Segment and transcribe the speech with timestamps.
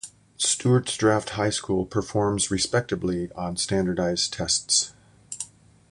[0.39, 4.93] Stuarts Draft High School performs respectably on standardized tests.